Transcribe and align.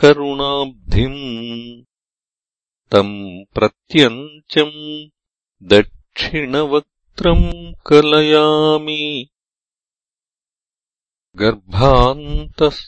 करुणाब्धिम् 0.00 1.22
तम् 2.94 3.14
प्रत्यञ्चम् 3.54 4.80
दक्षिणवक्त्रम् 5.74 7.46
कलयामि 7.90 9.04
गर्भान्तस्थाः 11.42 12.82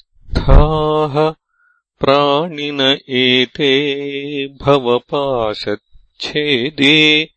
प्राणिन 2.01 2.99
एते 3.09 4.47
भवपाशच्छेदे 4.47 7.29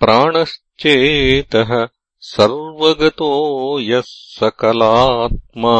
प्राणश्चेतः 0.00 1.88
सर्वगतो 2.18 3.80
यः 3.80 4.02
सकलात्मा। 4.06 5.76